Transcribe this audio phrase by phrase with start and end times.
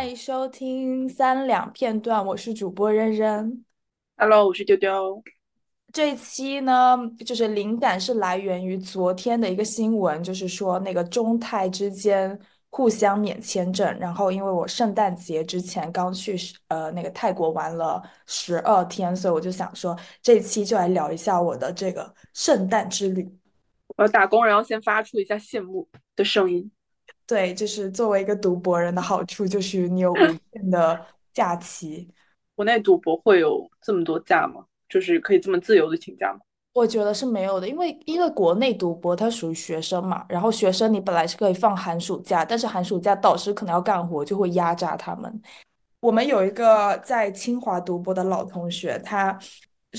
[0.00, 3.62] 欢迎收听三两片段，我是主播扔扔。
[4.16, 5.22] Hello，我是丢丢。
[5.92, 13.86] 这一期呢，就是灵感是来源于昨天的一个新闻，就是说那个中泰之间互相免签证。
[13.98, 16.34] 然后因为我圣诞节之前刚去
[16.68, 23.30] 呃那个泰国玩了十二天，所以我就想说这一期就来聊一下我的这个圣诞之旅。
[23.98, 26.70] 我，打工人要先发出一下羡慕的声音。
[27.30, 30.16] 对，就是作为一个读博人的好处，就是你有无
[30.52, 31.00] 限的
[31.32, 32.08] 假期。
[32.56, 34.64] 国内读博会有这么多假吗？
[34.88, 36.40] 就是可以这么自由的请假吗？
[36.72, 45.40] 我觉得是没有的，因为因为国内读博它属于学生嘛，然后学生你本来是可以放寒暑假，但是寒暑假导师可能要干活，就会压榨他们。
[46.00, 49.38] 我们有一个在清华读博的老同学，他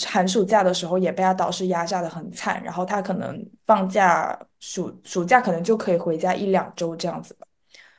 [0.10, 7.46] 寒暑假的时候也被他导师压榨的很惨，然后他可能放假暑暑假可能就可以回家一两周这样子吧。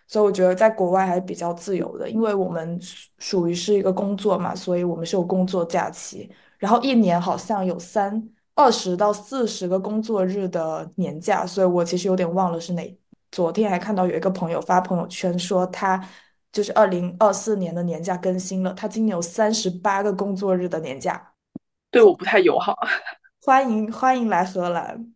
[0.08, 8.22] 所以我觉得在国外还是比较自由的，因为我们属属于是一个工作嘛，所以我们是有工作假期，然后一年好像有三
[8.54, 12.98] 二十到四十个工作日的年假，所以我其实有点忘了是哪。
[13.30, 15.98] 昨天还看到有一个朋友发朋友圈说他
[16.52, 21.32] 就是二零二四年的年假更新了，他今年有三十八个工作日的年假。
[21.90, 22.76] 对我不太友好。
[23.40, 25.14] 欢迎欢迎来荷兰。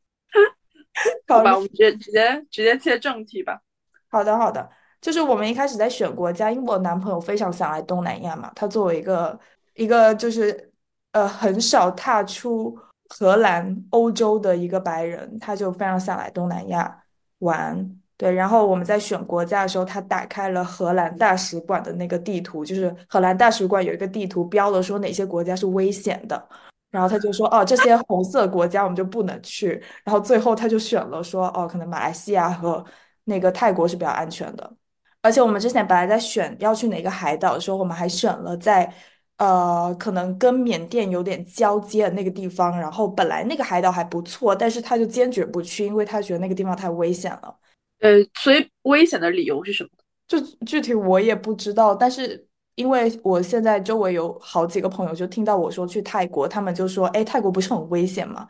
[1.28, 3.61] 好吧，我们直接直接直接切正题吧。
[4.08, 4.69] 好的好的。
[5.00, 8.50] 就是我们一开始在选国家，因为我男朋友非常想来东南亚嘛。
[8.56, 9.39] 他作为一个
[9.74, 10.72] 一个就是
[11.12, 12.77] 呃很少踏出
[13.11, 17.02] 荷兰、欧洲的一个白人，他就非常想来东南亚
[17.41, 17.89] 玩。
[18.17, 26.48] 对，然后我们在选国家的时候，他打开了荷兰大使馆的那个地图，就是荷兰大使馆有一个地图标了说哪些国家是危险的，
[26.97, 32.83] 然后他就说哦这些红色国家我们就不能去，然后最后他就选了说哦可能马来西亚和
[33.25, 34.72] 那个泰国是比较安全的。
[35.20, 38.90] 而且我们之前本来在选要去哪个海岛的时候，我们还选了在
[39.36, 42.79] 呃可能跟缅甸有点交接的那个地方。
[42.80, 47.55] 然后本来那个海岛还不错，但是他就坚决不去，因为他觉得那个地方太危险了。
[48.01, 49.90] 呃，所以危险的理由是什么？
[50.28, 51.95] 就具体我也不知道。
[51.95, 52.46] 但是
[52.77, 58.48] 因为我现在周围有好几个朋友，就听到我说去泰国，他们就说：“哎，泰国不是很危险吗？”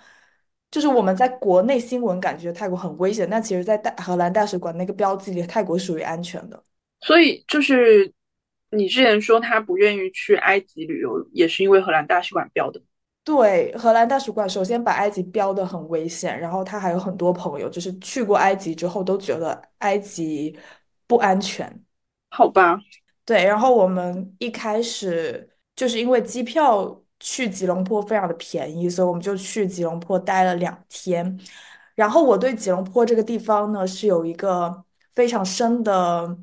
[0.71, 6.63] 就是我们在国内新闻感觉泰国很危险，但其实，在大荷兰大使馆那个标记里，泰国属于安全的。
[7.01, 8.13] 所以就是
[8.71, 12.83] 你之前说他不愿意去埃及旅游，也是因为荷兰大使馆标的。
[13.23, 20.57] 对，荷兰大使馆首先把埃及标的很危险，然后他还有很多朋友，就是去过埃及之后都觉得埃及
[21.07, 21.85] 不安全。
[22.31, 22.81] 好吧。
[23.27, 27.03] 对，然后我们一开始就是因为机票。
[27.19, 31.41] 去吉隆坡非常的便宜，所以我们就去吉隆坡待了两天。
[31.95, 36.37] 然后我对吉隆坡这个地方呢是有一个非常深的、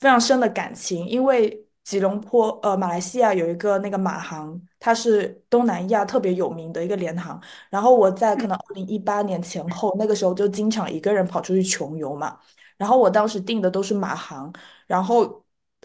[0.00, 7.38] 非常深的感情，因为吉隆坡呃，马来西亚有一个那个马航，它是东南亚特别有名的一个联航。
[7.68, 12.38] 然后我在可能二零一八年前后，那个时候就经常一个人跑出去穷游嘛。
[12.78, 14.50] 然后我当时订的都是马航，
[14.86, 15.43] 然后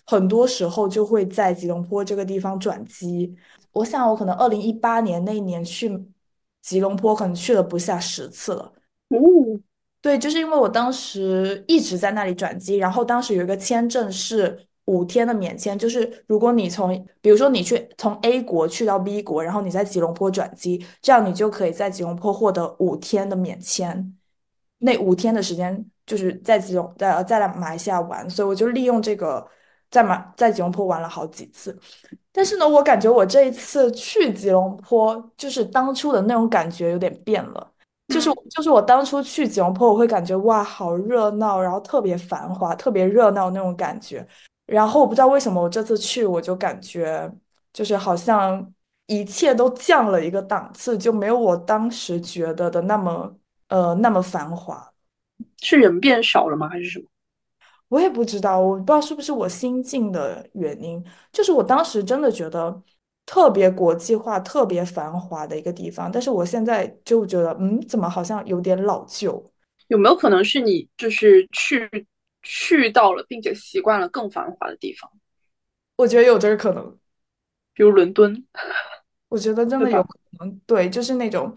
[0.09, 3.35] 很多时候就会在吉隆坡这个地方转机。
[3.71, 6.03] 我想，我可能二零一八年那一年去
[6.63, 8.73] 吉隆坡，可能去了不下十次了。
[9.09, 9.19] 哦，
[10.01, 24.17] 对，就是因为我当时一直在那里转机，然后当时有一个签证是五天的免签，就是如果你从，比如说你去从 A 国去到 B 国，然后你在吉隆坡转机，这样你就可以在吉隆坡获得五天的免签。
[24.79, 29.45] 那五天的时间就是在吉隆在在来马来西亚玩，所以我就利用这个。
[29.91, 31.77] 在马在吉隆坡玩了好几次，
[32.31, 37.71] 但是呢，我感觉我这一次去吉隆坡，就是当初的那种感觉有点变了。
[38.07, 44.27] 就是就是我当初去吉隆坡，我会感觉哇，好热闹，然后特别繁华，特别热闹那种感觉。
[44.65, 47.31] 然后我不知道为什么我这次去，我就感觉
[47.71, 48.67] 就是好像
[49.05, 53.35] 一切都降了一个档次，就没有我当时觉得的那么
[53.67, 54.91] 呃那么繁华。
[55.61, 56.67] 是人变少了吗？
[56.67, 57.05] 还是什么？
[57.89, 62.81] 我也不知道，我不知道是不是我心境的原因，就是我当时真的觉得
[63.25, 69.43] 特别国际化、特别繁华的一个地方，但是我现在就觉得，嗯，怎么好像有点老旧？
[69.87, 72.07] 有没有可能是你就是去
[72.43, 75.09] 去到了，并且习惯了更繁华的地方？
[75.95, 76.95] 我觉得有这个可能，
[77.73, 78.45] 比如伦敦，
[79.29, 80.09] 我觉得真的有可
[80.39, 81.51] 能，对，就是那种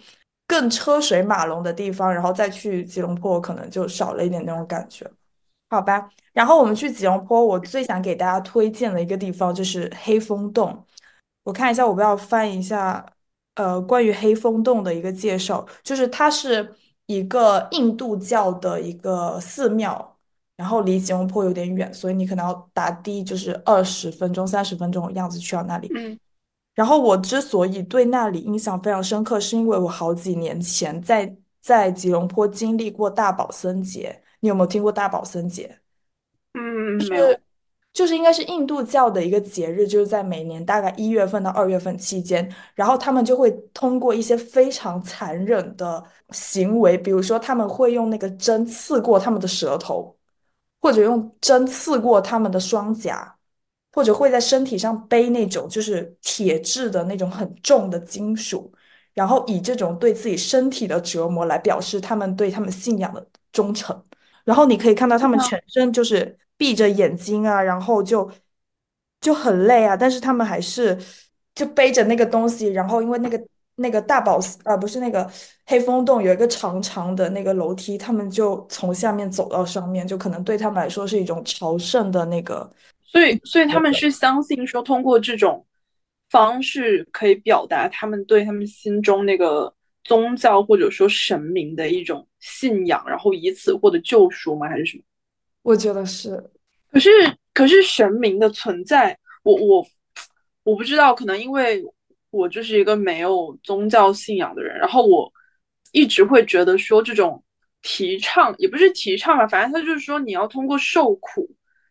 [0.46, 5.06] 更车水马龙的地方，然后再去吉隆坡，可能就少了一点那种感觉。
[5.72, 10.84] 好吧，然后我们去吉隆坡，我最想给大家推荐的一个地方就是黑风洞。
[11.44, 13.02] 我看一下，我不要翻一下，
[13.54, 16.74] 呃，关于黑风洞的一个介绍，就是它是
[17.06, 20.14] 一个印度教的一个寺庙，
[20.58, 25.90] 然后离吉隆坡有点远，所以你可能要打的就是二十分钟、三十分钟的样子去到那里。
[25.96, 26.18] 嗯
[26.74, 34.21] 然后我之所以对那里印象非常深刻，是因为我好几年前在在吉隆坡经历过大宝森节。
[34.42, 35.78] 你有没有听过大宝森节？
[36.54, 37.38] 嗯，没有。
[37.92, 50.16] 就是应该是印度教的一个节日，就是在每年大概一月份到二月份期间，然后他们就会通过一些非常残忍的行为，比如说他们会用那个针刺过他们的舌头，
[50.80, 53.36] 或者用针刺过他们的双颊，
[53.92, 58.72] 或者会在身体上背那种就是铁质的那种很重的金属，
[59.12, 64.02] 然后以这种对自己身体的折磨来表示他们对他们信仰的忠诚。
[64.44, 68.30] 然后你可以看到他们全身就是闭着眼睛啊，然后就
[69.20, 70.98] 就很累啊，但是他们还是
[71.54, 73.40] 就背着那个东西，然后因为那个
[73.76, 75.30] 那个大宝寺啊，不是那个
[75.66, 82.70] 黑风洞有一个长长的那个楼梯，他们就从下面走到上面，就可能对他们来说是一种朝圣的那个。
[83.04, 85.66] 所以，所以他们是相信说，通过这种
[86.30, 94.68] 方式可以表达他们对他们心中那个宗教或者说神明的一种信仰，然后以此获得救赎吗？
[94.68, 95.04] 还是什么？
[95.62, 96.50] 我觉得是。
[96.90, 97.08] 可是，
[97.54, 99.86] 可是神明的存在，我我
[100.64, 101.82] 我不知道，可能因为
[102.30, 105.32] 我就是一个没有宗教信仰的人，然后我
[105.92, 107.42] 一直会觉得说，这种
[107.80, 111.48] 提倡也不是提倡吧，反正他就是说，你要通过受苦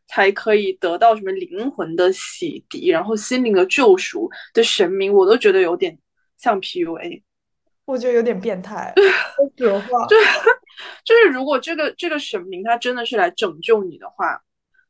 [0.08, 5.98] 才可以得到什么灵魂的洗涤，然后心灵的救赎的神明，我都觉得有点
[6.38, 7.24] 像 PUA，
[7.92, 8.94] 我觉得有点变态。
[9.36, 10.16] 说实话，就
[11.04, 14.42] 就是如果这个这个神明他真的是来拯救你的话。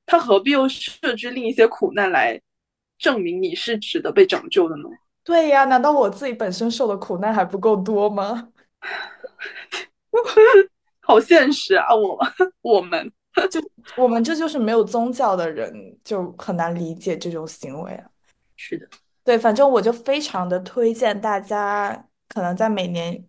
[0.04, 2.42] 他何必又设置另一些苦难来
[2.98, 4.90] 证明你是值得被拯救的呢？
[5.24, 8.50] 对呀，难道我自己本身受的苦难还不够多吗？
[11.02, 11.96] 好现实啊！
[11.96, 12.20] 我
[12.62, 13.10] 我们
[13.50, 13.62] 就
[13.96, 18.06] 我们这就是没有宗教的人，就很难理解这种行为啊。
[18.58, 18.86] 是的，
[19.24, 23.24] 对，反正我就非常的推荐大家，可能在每年。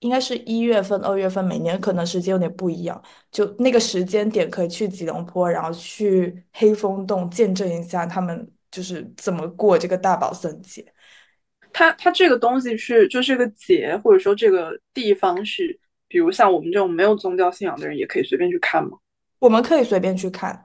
[0.00, 3.02] 应该是一月份、二月份，每年可能时间有点不一样。
[3.32, 10.84] 就那个时间点，可以去吉隆坡，然后去黑风洞见证一下他们就是怎么过这个大宝森节。
[11.72, 18.98] 它它这个东西是就是个节，或者说这个地方是，比如像我们这种没有宗教信仰的人，也可以随便去看吗？
[19.38, 20.62] 我们可以随便去看。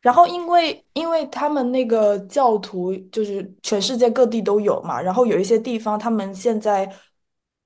[0.00, 6.90] 然后因为因为他们那个教徒就是全世界各地都有嘛，然后有一些地方他们现在。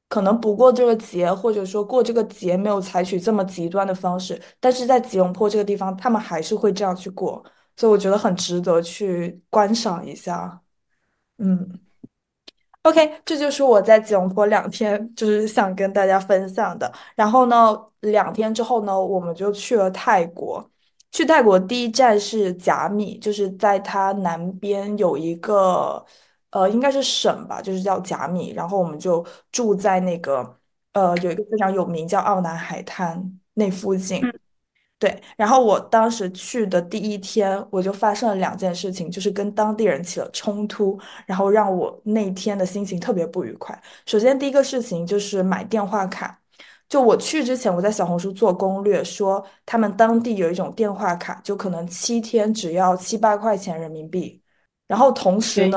[0.08, 7.44] 可能不过这个节，或者说过这个节没有采取这么极端的方式，但是在吉隆坡这个地方，他们还是会这样去过，
[7.76, 10.60] 所以我觉得很值得去观赏一下。
[11.38, 11.80] 嗯
[12.82, 16.90] ，OK，这就是我在吉隆坡两天，就是想跟大家分享的。
[17.16, 20.70] 然后呢，两天之后呢，我们就去了泰国。
[21.10, 26.04] 去泰国第一站是甲米，就是在它南边有一个。
[26.56, 29.22] 呃，应该是省吧，就是叫贾米，然后我们就
[29.52, 30.58] 住在那个
[30.94, 33.22] 呃，有一个非常有名叫奥南海滩
[33.52, 34.22] 那附近。
[34.98, 43.78] 对，然后我当时去的第一天，我就发生了两件事情，就是跟当地人起了冲突，然后让我那天的心情特别不愉快。
[44.06, 46.40] 首先，第一个事情就是买电话卡，
[46.88, 54.40] 就我去之前，我在小红书做攻略，说他们当地有一种电话卡，就可能七天只要七八块钱人民币，
[54.86, 55.76] 然后同时呢。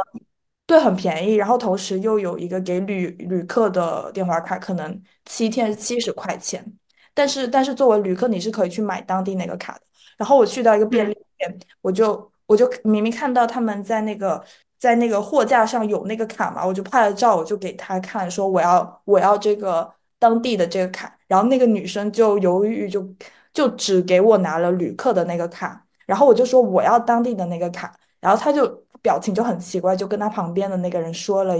[0.70, 6.64] 对，很便宜，然后同时又有一个给旅旅客的电话卡，可能七天七十块钱，
[7.12, 9.82] 但是但是作为旅客你是可以去买当地那个卡的。
[10.16, 14.44] 然后我去到一个便利店，我就我就明明看到他们在那个
[14.78, 21.18] 在那个货架上有那个卡嘛，我就拍了照，我就给他看，说我要我要这个当地的这个卡。
[21.28, 23.04] 然后那个女生就犹豫，就
[23.52, 28.84] 就只给我拿了旅客的那个卡，然后我就说我要当地的那个卡，然后他就。
[29.02, 31.56] 表情就很奇怪，就跟他旁边的那个人说了，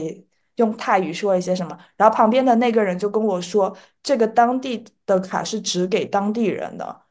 [0.56, 7.04] 用泰语说了一些什么，然后旁边的那个人就跟我说，这个当地的卡是只给当地人的，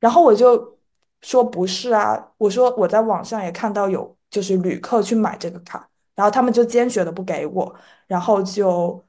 [0.00, 0.78] 然后我就
[1.22, 7.74] 说不是啊，我说我在网上也看到有就是旅客去买这个卡，然后他们就坚决的不给我，
[8.06, 9.04] 然后就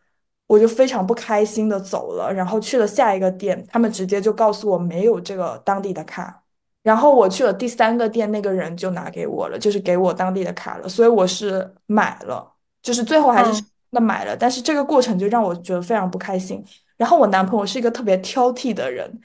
[0.48, 6.44] 我就非常不开心的走了，然后去了下一个店，他们直接就告诉我没有这个当地的卡。
[6.88, 16.63] 然后我去了第三个店，那个人就拿给我了，就是给我当地的卡了，所以我是买了，就是最后还是那买了，但是这个过程就让我觉得非常不开心。
[16.96, 19.20] 然后我男朋友是一个特别挑剔的人，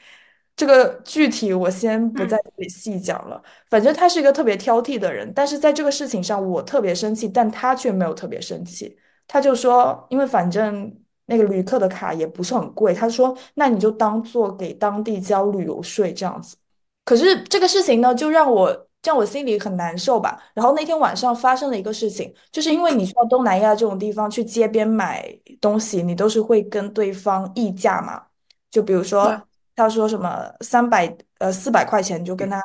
[0.57, 3.40] 这个具体我先不在这里细讲了，
[3.71, 10.92] 反正他是一个特别挑剔的人，但是在这个事情上我特别生气，但他却没有特别生气，他就说，因为反正
[11.26, 16.57] 那个旅客的卡也不是很贵，他说那你就当做给当地交旅游税这样子。
[17.04, 20.40] 可是这个事情呢，就让我让我心里很难受吧。
[20.54, 25.26] 然后那天晚上发生了一个事情，就是因为你去到东南亚这种地方去街边买
[25.61, 28.23] 东西，你都是会跟对方议价嘛。
[28.71, 29.40] 就比如，说
[29.75, 32.62] 他说什么三百呃四百块钱，你就跟他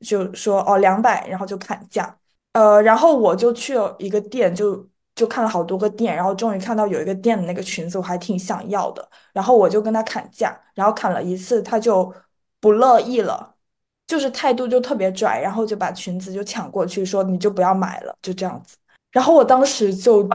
[0.00, 2.16] 就说哦两百，然后就砍价。
[2.52, 9.06] 呃，然后我就去了一个店，就就看了好多个店，然后终于看到有一个店的那个裙子，我还挺想要的。
[9.32, 12.12] 然后我就跟他砍价，然后砍了一次，他就
[12.60, 13.54] 不乐意了，
[14.06, 18.76] 就是态度就特别拽，然后就把裙子就抢过去，说你就不要买了，就这样子。
[19.12, 20.28] 然后我当时就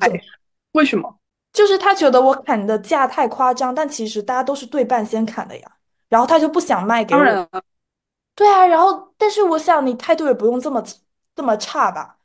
[0.74, 1.18] 为什么？
[1.54, 5.72] 就是他觉得我砍的价太夸张，但其实大家都是对半先砍的呀，
[6.08, 7.20] 然后他就不想卖给我。
[7.20, 7.48] 当然了，
[8.36, 10.82] 对啊，然后但是我想你态度也不用这么
[11.36, 12.18] 这么差吧。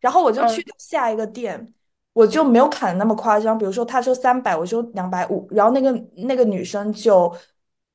[0.00, 1.74] 然后我就去下一个店，
[2.14, 5.92] 我就没有砍的那么夸张，比如说他说三百，我说两百五，然后那个
[6.26, 7.30] 那个女生就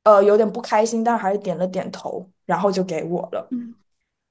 [0.06, 3.48] 呃有点不开心，但还是点了点头，然后就给我了。
[3.52, 3.76] 嗯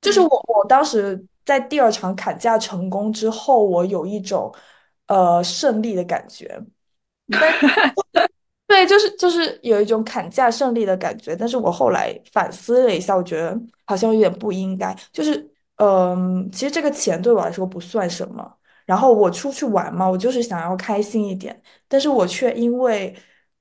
[0.00, 4.54] 就是我嗯我当时在第二场砍价成功之后，我有一种
[5.06, 6.60] 呃胜利的感觉。
[8.66, 14.94] 对，就是就是有一种砍价胜利的感觉，但是我后来反思了一下，我觉得好像有点不应该。
[15.12, 23.14] 就是，嗯，其实这个钱对我来说不算什么，然后我出去玩嘛，我就是想要开心一点，但是我却因为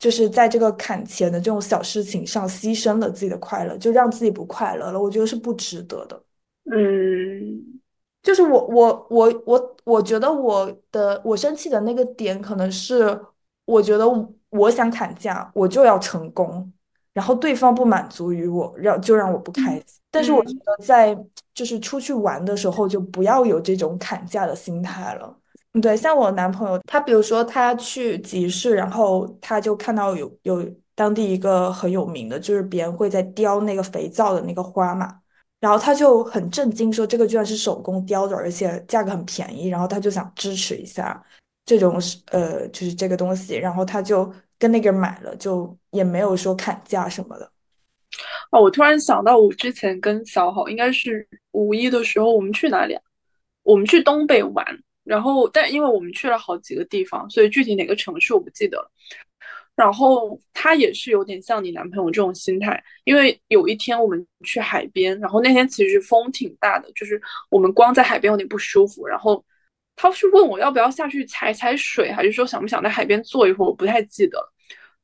[0.03, 6.21] 就是在这个砍钱的这种小事情上牺牲了自己的快乐，就让自己不快乐了，我觉得是不值得的。
[6.65, 7.79] 嗯
[8.21, 13.17] 就是我我我我我觉得我的我生气的那个点可能是，
[13.63, 14.05] 我觉得
[14.49, 16.69] 我想砍价，我就要成功，
[17.13, 20.01] 然后对方不满足于我，让就让我不开嗯心。
[20.11, 21.17] 但是我觉嗯得在
[21.53, 25.39] 就是出去玩的时候，就不要有这种砍价的心态了。
[25.81, 30.63] 对，像我男朋友，他比如说他去集市，然后他就看到有有
[30.93, 35.19] 当地一个很有名的，就是别人会在雕那个肥皂的那个花嘛。
[35.59, 41.21] 然后他就很震惊，说这个居然是手工雕的，而且价格很便宜，然后他就想支持一下
[41.65, 41.97] 这种
[42.31, 47.49] 呃，就是这个东西，然后他就跟那个人买了，就也没有说砍价什么的。
[48.51, 53.01] 哦，我突然想到，我之前跟小好应该是五一的时候，我们去哪里啊？
[53.63, 54.63] 我们去东北玩，
[55.03, 58.91] 然后但因为我们去了好几个地方，所以具体哪个城市我不记得了。
[59.75, 67.19] 然后他也是有点像你男朋友这种心态，因为有一天我们去海边，然后那天其实风挺大的，就是
[67.49, 69.07] 我们光在海边有点不舒服。
[69.07, 69.43] 然后
[69.95, 74.53] 他是问我要不要下去踩踩水，还是说想不想在海边坐一会儿，我不太记得了。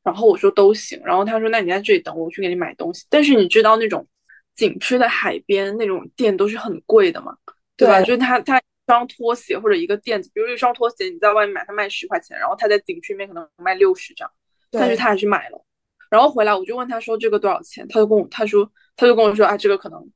[0.04, 3.06] 然后我说都行，然后他说那你在这里等我，我去给你买东西。
[3.10, 4.08] 但是你知道那种
[4.56, 7.36] 景区的海边那种店都是很贵的嘛，
[7.76, 8.00] 对吧？
[8.02, 8.62] 对，就是他他一
[8.94, 14.32] 双拖鞋或者一个垫子，比如一双拖鞋你在外面买，他卖十块钱，然后他在景区里面可能卖六十这样。
[14.72, 15.64] 但是，他还是买了。
[16.10, 20.12] 然后回来我就问他说这个多少钱，他就跟我他说他就跟我说啊这个可能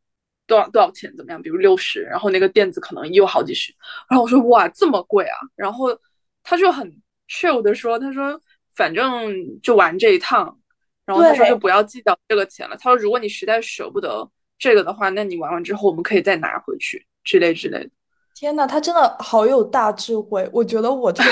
[0.47, 3.71] 多少多少钱怎么样，比如六十，然后那个垫子可能也有好几十。
[4.09, 5.95] 然后我说哇这么贵啊，然后
[6.41, 6.91] 他就很
[7.29, 8.41] chill 的说他说
[8.75, 10.59] 反正就玩这一趟，
[11.05, 12.75] 然后他说就，不要计较这个钱了。
[12.77, 14.27] 他说如果你实在舍不得
[14.57, 17.89] 这个的话，那你玩完之后我们可以再拿回去之类之类的。
[18.33, 20.49] 天呐，他真的好有大智慧。
[20.51, 21.29] 我觉得我这个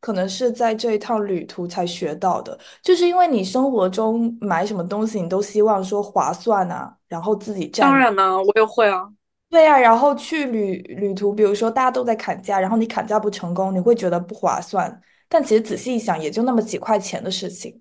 [0.00, 7.88] 可能是在这一趟旅途才学到的，就是因为你生活中买什么东西，你都希望说划算啊，然后自己占。
[7.88, 9.08] 当然呢，我也会啊。
[9.48, 17.80] 对呀，然后去旅旅途，比如说大家都在砍价，然后你砍价不成功，你会觉得不划算，但其实仔细一想，也就那么几块钱的事情。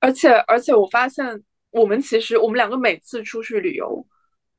[0.00, 4.06] 而且而且我发现，我们其实我们两个每次出去旅游，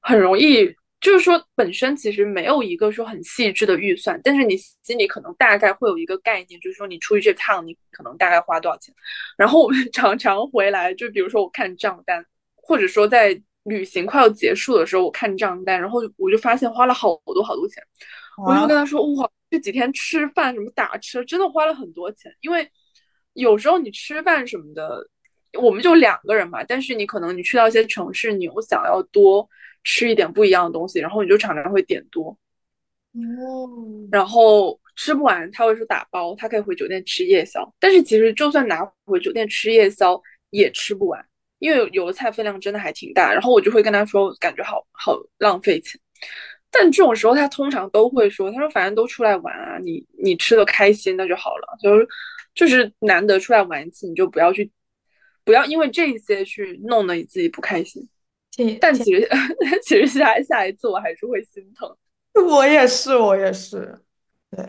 [0.02, 8.96] 很容易就是说本身其实没有一个说很细致的预算，但是你心里可能大概会有一个概念，就是说你出去这趟你可能大概花多少钱。
[9.36, 17.84] 然后我们 常常回来，就比如说我看账单，或者说在旅行快要结束的时候，我看账单，然后我就发现花了好多好多钱。
[18.38, 22.34] 我就啊，跟他说，哇，这几天吃饭什么打车，真的花了很多钱。
[22.40, 22.66] 因为
[23.34, 25.06] 有时候你吃饭什么的，
[25.60, 29.46] 我们就两个人嘛，但是你可能你去到一些城市，你又想要多
[29.84, 32.38] 吃一点不一样的东西，然后你就常常会点多，
[33.14, 33.70] 哦，
[34.12, 37.74] 然后吃不完，他会说打包，他可以回酒店吃夜宵。
[37.80, 40.22] 但是其实就算拿回酒店吃夜宵，
[40.52, 41.24] 也吃不完，
[41.60, 43.32] 因为有有的菜分量真的还挺大。
[43.34, 46.00] 然后我就会跟他说，感觉好好浪费钱。
[46.72, 52.08] 但这种时候他通常都会说，他说反正都出来玩啊，你你吃的开心那就好了，就是
[52.56, 54.72] 就是难得出来玩一次，你就不要去
[55.44, 58.08] 不要因为这些去弄得你自己不开心。
[58.80, 59.30] 但其实
[59.84, 61.96] 其实下下一次我还是会心疼。
[62.50, 64.00] 我也是，我也是，
[64.50, 64.68] 对。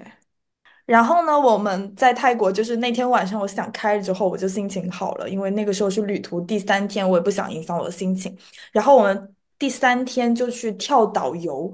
[0.86, 8.36] 然后呢，我们在泰国，就是那天晚上我想开了之后，我就心情好了，因为那个时候是旅途第三天，我也不想影响我的心情。
[8.70, 11.72] 然后我们第三天就去跳岛游，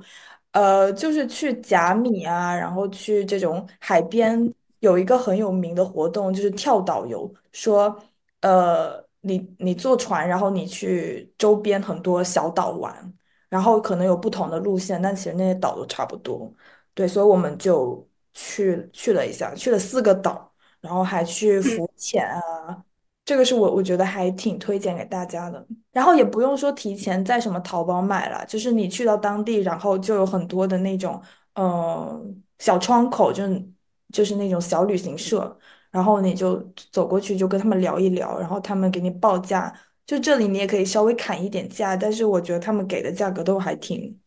[0.53, 4.39] 呃，就是去甲米啊，然后去这种海边
[4.79, 8.01] 有一个很有名的活动，就是跳岛游，说
[8.43, 13.15] 呃，你你坐船，然后你去周边很多小岛玩，
[13.49, 16.53] 然后可能有不同的路线，但其实那些岛都差不多。
[16.95, 22.85] 对，所以我们就去去了一下，去了四个岛，然后还去嗯，浮潜啊，
[23.25, 25.65] 这个是我我觉得还挺推荐给大家的。
[25.93, 31.21] 然后也不用说提前在什么淘宝买了，就是你去到当地，然后就有很多的那种
[31.55, 33.71] 嗯小窗口，就是
[34.13, 35.57] 就是那种小旅行社，
[35.91, 39.73] 然后你就走过去就跟他们聊一聊，然后他们给你报价。
[40.07, 44.19] 就这里你也可以稍微砍一点价，但是我觉得他们给的价格都还挺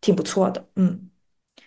[0.00, 1.08] 挺不错的，嗯。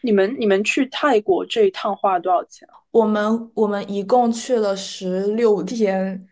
[0.01, 2.77] 你们你们去泰国这一趟花了多少钱啊？
[2.91, 6.27] 我们我们一共去了十六天，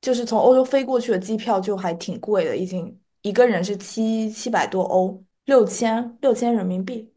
[0.00, 7.10] 就是从欧洲飞过去的机票就还挺贵的，已经一个人是七七百多欧，六千六千人民币。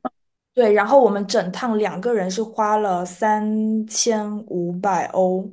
[0.59, 5.49] 对，然后我们整趟两个人是花了三千五百欧，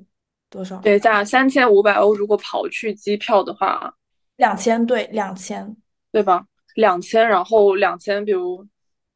[0.50, 0.78] 多少？
[0.78, 3.94] 对，价三千五百欧，如果刨去机票的话，
[4.34, 5.76] 两千，对，两千，
[6.10, 6.44] 对吧？
[6.74, 8.66] 两千，然后两千，比如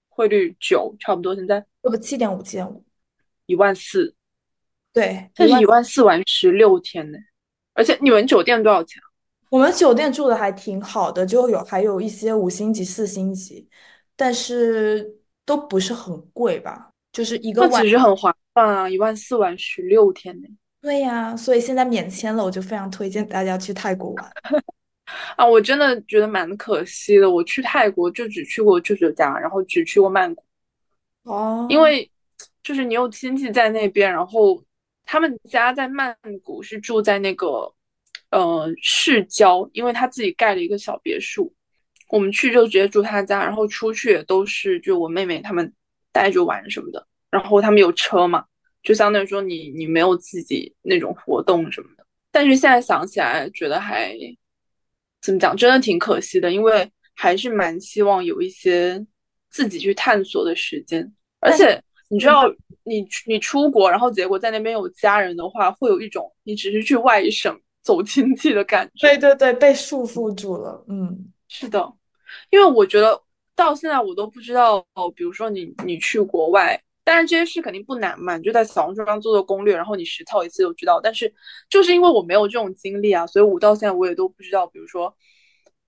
[0.09, 2.85] 汇率九，差不多现在不不，七点五，七点五，
[3.47, 4.15] 一万四，
[4.93, 5.49] 对，一万。
[5.49, 7.19] 这是一万四玩十六天呢。
[7.75, 9.11] 而且你们酒店多少钱啊？
[9.51, 13.69] 我们酒店住的还挺好的，就有还有一些五星级、四星级，
[14.15, 17.83] 但是都不是很贵吧，就是一个那晚。
[17.83, 20.49] 其实很划算啊，一万四玩十六天呢。
[20.81, 24.33] 对呀，所以现在免签了，我就非常推荐大家去泰国玩。
[25.37, 27.29] 啊，我真的觉得蛮可惜的。
[27.29, 30.43] 我去泰国就只去过舅舅家，然后只去过曼谷。
[31.25, 32.11] 哦因哦，为
[32.63, 34.63] 就是你有亲戚在那边，然后
[35.05, 37.71] 他们家在曼谷是住在那个
[38.31, 41.53] 呃市郊，因为他自己盖了一个小别墅，
[42.11, 45.73] 我们去就直接住他家，然后出去也都是就我妹妹他们
[46.13, 48.45] 带着玩什么的，然后他们有车嘛，
[48.83, 54.15] 就相当于说你你没有自己那种活动什么的，但是现在想起来觉得还
[55.23, 59.05] 怎么讲，真的挺可惜的，因为还是蛮希望有一些
[59.51, 61.13] 自己去探索的时间。
[61.41, 69.07] 而，且你知嗯，道，你你出国，然后结果在那边有家人的话，会有一种你只是去外省走亲戚的感觉。
[69.07, 70.85] 对对对，被束缚住了。
[70.89, 71.93] 嗯，是的，
[72.51, 73.21] 因为我觉得
[73.55, 81.01] 到现在我都不知道，哦比如说你你去国外，当然这些事肯定不难嘛，你就在小红书上做做攻略，然后你实操一次就知道。
[81.03, 81.33] 但是
[81.69, 85.15] 就是因为我没有这种经历啊，所以我到现在我也都不知道，比如说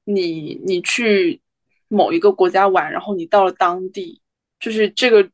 [0.04, 1.40] 你你去
[1.88, 4.20] 某一个国家玩，然后你到了当地，
[4.58, 5.30] 就是这个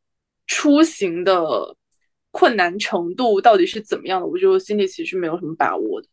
[0.46, 1.76] 出行的
[2.30, 6.08] 困难程度到底是怎么样的，我就心里其实没有什么把握的。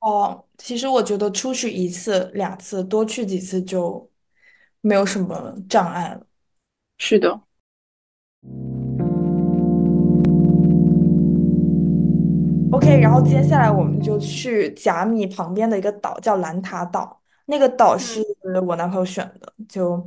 [0.00, 4.08] 哦，其实我觉得出去一次、两次，多去几次就
[4.80, 6.20] 没有什么障碍了。
[6.98, 7.28] 是的
[12.70, 17.20] ，OK，然后接下来我们就去甲米旁边的一个岛，叫兰塔岛。
[17.46, 19.98] 那个岛是嗯我男朋友选的，就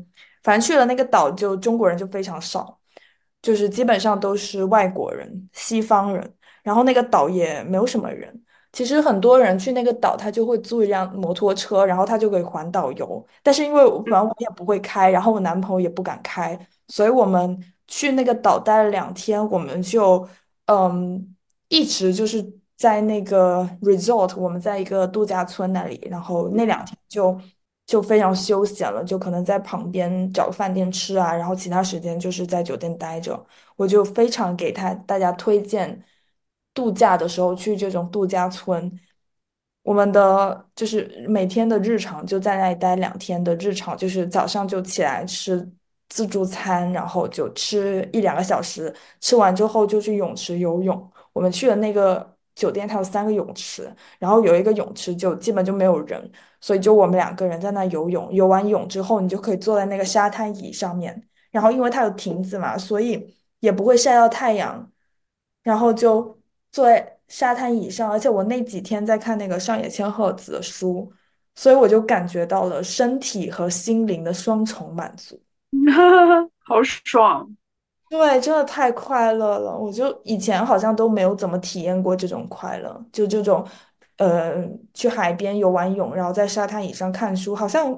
[0.44, 2.80] 反正去了那个岛，就中国人就非常少，
[3.42, 6.34] 就是基本上都是外国人、西方人。
[6.64, 8.42] 然后那个岛也没有什么人。
[8.72, 13.26] 其实很多人去那个岛，他就会租一辆摩托车，然后他就可以环岛游。
[13.44, 20.28] 但是因为我反正我也不会开，然后我男朋友也不敢开，所以我们去那个岛待了两天，我们就
[20.66, 21.36] 嗯。
[21.72, 22.44] 一直就是
[22.78, 27.40] 在那个 resort，我们在一个度假村那里，然后那两天就
[27.86, 33.40] 就非常休闲了，就可能在旁边找个饭店吃啊，然后其他时间就是在酒店待着。
[33.76, 36.04] 我就非常给他大家推荐
[36.74, 38.92] 度假的时候去这种度假村。
[39.82, 45.68] 我们的就是每天的日常就在那里待两天的日常，就是早上就起来吃
[46.10, 51.12] 自助餐，然后就吃一两个小时，吃完之后就去泳池游泳。
[51.34, 58.32] 我们去的那个酒店，它有三个泳池，然后有一个泳池就基本就没有人，所以就我们两个人在那游泳。
[58.34, 64.92] 游完泳之后，你就可以坐在那个沙滩椅上面，然后因为它有亭子嘛，所以也不会晒到太阳，
[65.64, 66.39] 然后就
[66.72, 68.10] 坐在沙滩椅上。
[68.12, 71.12] 而且我那几天在看那个上野千鹤子的书，
[71.56, 75.40] 所以我就感觉到了身体和心灵的双重满足。
[76.66, 77.56] 好爽。
[78.10, 79.78] 对，真的太快乐了！
[79.78, 83.64] 我就以前好像都没有怎么体验过这种快乐，就这种，
[84.18, 87.96] 呃，去海边游完泳，然后在沙滩椅上看书，好像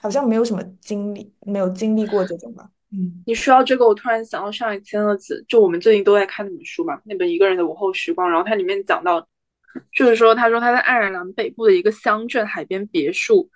[0.00, 2.70] 好像没有什么经历，没有经历过这种吧。
[2.92, 9.26] 嗯你说到这个，我突然想到上一千个字，就我们最近都在看那本书嘛，那本《一个人的午后时光》，然后它里面讲到，
[9.92, 13.48] 就是说，他说他在爱尔兰北部的一个乡镇海边别墅，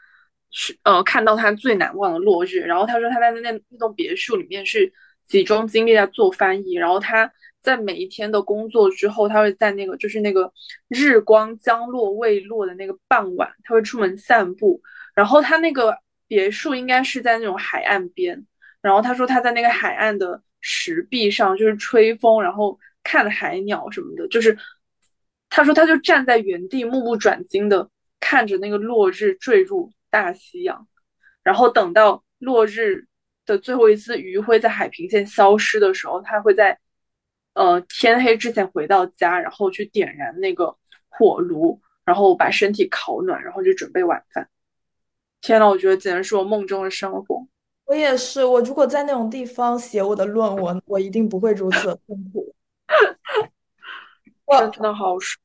[0.51, 2.61] 是呃看到他最难忘的落日。
[2.61, 4.93] 然后他说他在那那栋别墅里面是
[5.27, 10.53] 集中精力在做翻译，然后他在每一天的工作之后，他会在那个就是那个
[10.89, 14.81] 日光将落未落的那个傍晚，他会出门散步。
[15.15, 15.97] 然后他那个
[16.29, 18.47] 别墅应该是在那种海岸边，
[18.85, 24.59] 然后他说他在那个海岸的石壁上就是吹风，然后看海鸟什么的，就是
[25.49, 27.89] 他说他就站在原地目不转睛的
[28.21, 30.87] 看着那个落日坠入大西洋，
[31.43, 33.07] 然后等到落日
[33.47, 36.79] 的最后一丝余晖在海平线消失的时候，他会在
[37.55, 40.77] 呃天黑之前回到家，然后去点燃那个
[41.09, 44.47] 火炉，然后把身体烤暖，然后就准备晚饭。
[45.41, 47.47] 天呐，我觉得简直是我梦中的生活。
[47.95, 52.53] 我也是，我如果在那种地方写我的论文，我一定不会如此痛苦。
[54.73, 55.41] 真的好爽！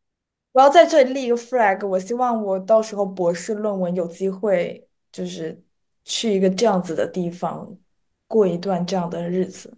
[0.53, 5.61] 我要在这里立一个 flag，我希望我到时候博士论文有机会，就是
[6.03, 7.77] 去一个这样子的地方，
[8.25, 9.77] 过一段这样的日子。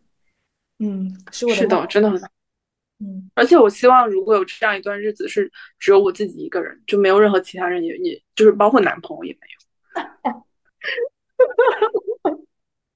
[0.80, 1.58] 嗯，是我的。
[1.58, 2.22] 是的，真的很。
[3.00, 10.46] 嗯，而且我希望如果有这样一段日子是只有我自己一个人，就没有任何其他人，也也就是包括男朋友也没有。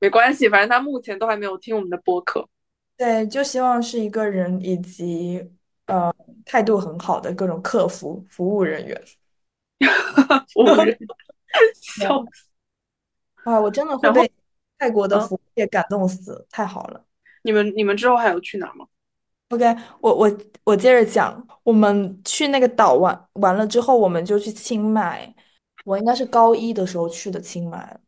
[0.06, 2.48] 没关系，反正他目前都还没有听我们的播客。
[2.96, 5.44] 对，就希望是一个人以及
[5.88, 6.14] 呃
[6.46, 9.02] 态度很好的各种客服服务人员。
[10.54, 10.96] 服务人，
[11.82, 12.46] 笑死！
[13.50, 14.32] 啊，我真的会被
[14.78, 17.04] 泰国的服务业感动死，太好了。
[17.42, 18.86] 你们你们之后还有去哪吗
[19.50, 19.66] ？OK，
[20.02, 25.34] 我我我接着讲，我们去那个岛完完了之后，我们就去清迈。
[25.84, 28.00] 我应该是高一的时候去的清迈，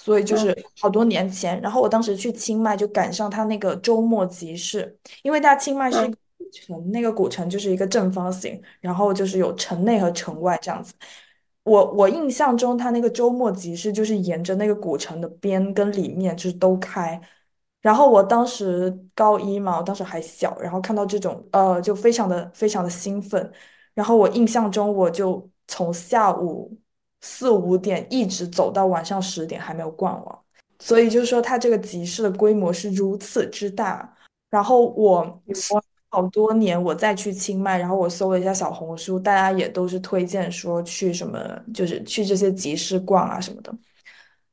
[0.00, 1.60] 所以就是好多年前。
[1.60, 10.94] 然后我当时去清迈就赶上他那个周末集市，因为它清迈是一个古城，那个古城就是一个正方形，然后就是有城内和城外这样子。
[11.64, 17.20] 我我印象中他那个周末集市就是沿着那个古城的边跟里面就是都开。
[17.82, 23.52] 然后我当时高一嘛，我当时还小，然后看到这种呃就非常的非常的兴奋。
[23.94, 26.78] 然后我印象中我就从下午。
[27.20, 30.38] 四五点一直走到晚上十点还没有逛完，
[30.78, 34.14] 所以就是说它这个集市的规模是如此之大。
[34.50, 35.42] 然后我
[36.10, 41.38] 好多年我再去清迈，然后我搜了一下小红书，大家也都是推荐说去什么，
[41.74, 43.74] 就是去这些集市逛啊什么的。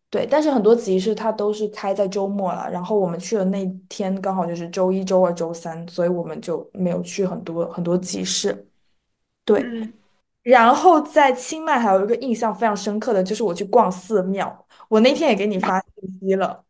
[0.09, 8.67] 对，但是很多集市它都是开在周末了，然后我们去的那天刚好就是周一周二周三，所以我们就没有去很多很多集市。
[9.45, 9.63] 对。
[10.45, 16.63] 然后在清迈还有一个印象非常深刻的就是我去逛寺庙，我那天也给你发信息了，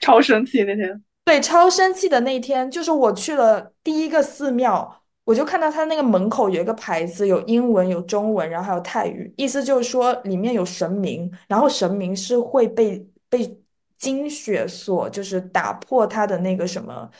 [0.00, 1.04] 超生气那天。
[1.22, 13.60] 对，超生气的那天就是我去了第一个寺庙，我就看到他那个门口有一个牌子，有英文、有中文，然后还有泰语，意思就是说里面有神明，然后神明是会被被
[13.98, 17.10] 精血所就是打破他的那个什么，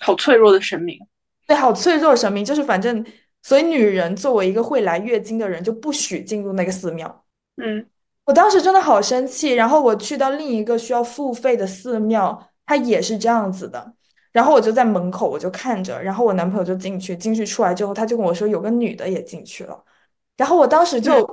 [0.00, 0.98] 好脆弱的神明，
[1.46, 3.06] 对，好脆弱的神明，就是反正。
[3.48, 7.24] 所以，女人作为一个会来月经的人，就不许进入那个寺庙。
[7.56, 7.88] 嗯，
[8.26, 9.54] 我当时真的好生气。
[9.54, 13.94] 然后我去到另一个需要付费的寺庙，它也是这样子的。
[14.32, 15.98] 然后我就在门口，我就看着。
[16.02, 19.82] 然后我男朋友就进去，进去出来之后，他就跟我说有个女的也进去了。
[20.36, 21.26] 然后我当时就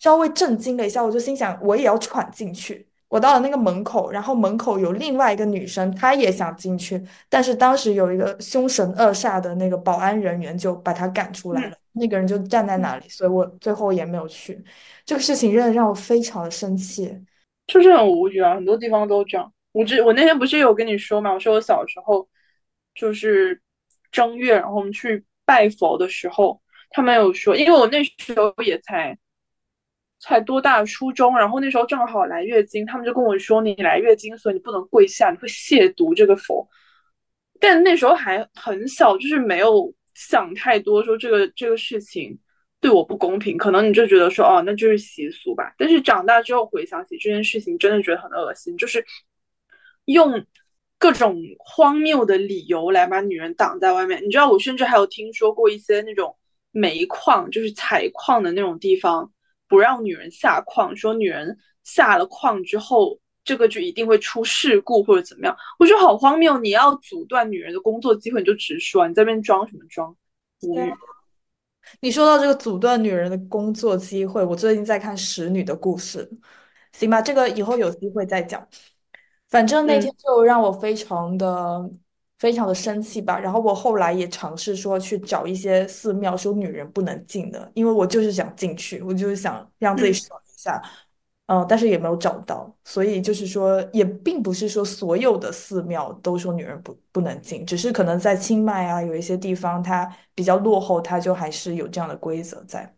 [0.00, 2.88] 稍微震惊了一下，我就心想我也要闯进去。
[3.12, 6.98] 我到了那个门口，然后门口有另外一个女生，她也想进去，
[7.28, 14.58] 但是当时有一个凶神恶煞的那个保安人员就把她赶出来了，那个人就站在那里，所以我最后也没有去。
[15.04, 17.14] 这个事情真的让我非常的生气，
[17.66, 19.52] 就是很无语啊，很多地方都这样。
[19.72, 22.26] 我之我那天不是有跟你说嘛，我说我小时候
[22.94, 23.60] 就是
[24.10, 29.18] 正月，然后我们去拜佛的时候，他们有说，因为我那时候也才。
[30.22, 30.84] 才多大？
[30.84, 36.64] 初中，然后那时候正好来月经，他们就跟我说：“你来月经，所以你不能跪下，你会亵渎这个佛。”
[37.58, 42.38] 但那时候还很小，就是没有想太多，说这个这个事情
[42.80, 43.56] 对我不公平。
[43.56, 49.04] 可能你就觉得说：“哦，那就是习俗吧。”但是长大之后回想起这件事情，真的觉得很恶心，就是
[50.04, 50.46] 用
[50.98, 54.22] 各种荒谬的理由来把女人挡在外面。
[54.24, 56.36] 你知道，我甚至还有听说过一些那种
[56.70, 59.32] 煤矿，就是采矿的那种地方。
[59.72, 65.56] 不让女人下矿，说女人下了矿之后，这个就一定会出事故或者怎么样。
[65.78, 66.58] 我觉得好荒谬！
[66.58, 70.14] 你要阻断女人的工作机会，你就直说，你在那边装什么装？
[70.60, 70.92] 无语。
[72.00, 76.28] 你说到这个阻断女人的工作机会，我最近在看《使女的故事》，
[76.98, 78.68] 行吧，这个以后有机会再讲。
[79.48, 81.90] 反正那天就让我非常的。
[82.42, 90.82] 非常的生气吧，然后我后来也尝试说去找一些寺庙，说女人不能进的，因为我就是想进去，我就是想让自己爽一下。
[91.46, 102.92] 嗯，但是也没有找到，所以就是说，也并不是说所有的寺庙都说女人不不能进，只是可能在清迈啊，有一些地方它比较落后，它就还是有这样的规则在。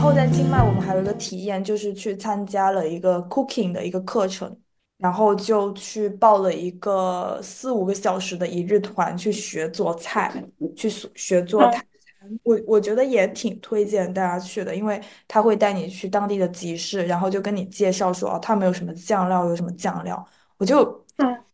[0.00, 4.58] 后在清迈，我们还有一个体验，就是去参加了一个 cooking 的一个课程，
[4.96, 10.42] 然后就去报了一个四五个小时的一日团，去学做菜，
[10.74, 12.40] 去学做泰餐。
[12.42, 20.26] 我我觉得也挺推荐大家去的，因为他会带你去当地的集市，然后就跟你介绍说，哦，他们有什么酱料，有什么酱料。
[20.56, 20.82] 我就，
[21.18, 21.44] 嗯，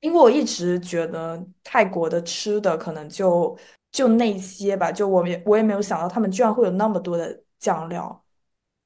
[0.00, 3.56] 因为我一直觉得泰国的吃的可能就
[3.92, 8.24] 就那些吧，就我也我也没有想到他们居然会有那么多的酱料。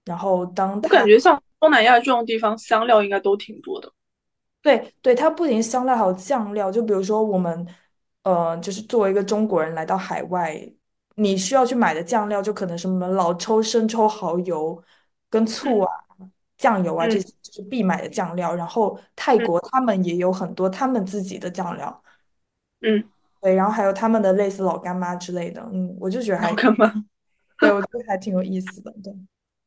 [0.05, 3.93] 然后当我感觉像东南亚这种地方，香料应该都挺多的。
[4.63, 7.67] 对对，它不仅香料还有酱料，就比如说我们，
[8.23, 10.61] 呃，就是作为一个中国人来到海外，
[11.17, 14.83] 你需要去买的酱料就可能什么老抽、生抽、蚝油
[15.31, 15.91] 跟醋嗯啊、
[16.59, 18.55] 酱油啊这嗯些就是必买的酱料。
[18.55, 22.03] 然后泰嗯国他们也有很多他们自己的酱料，
[22.81, 23.09] 嗯，
[23.41, 26.93] 对，然后还有他们的类似老干妈之类的，嗯，我就觉得还，老干妈。
[27.59, 29.13] 对，我觉得还挺有意思的，对。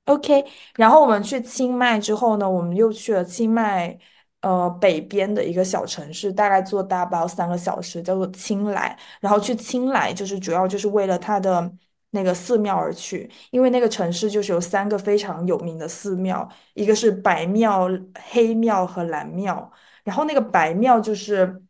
[0.06, 0.44] OK，
[0.76, 3.96] 然后我们去清迈之后呢，我们又去了清迈
[4.42, 8.98] 呃北边的一个小城市，大概坐大巴三个小时，叫做清莱。
[9.20, 11.72] 然后去清莱就是主要就是为了它的
[12.10, 17.88] 那个寺庙而去，因为那个城市就是有三个非常有名的寺庙，一个是白庙、
[18.32, 19.72] 黑庙和蓝庙。
[20.04, 21.62] 然后那个白庙就是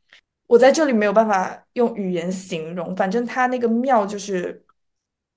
[0.48, 4.66] 我在这里没有办法用语言形容，反正它那个庙就是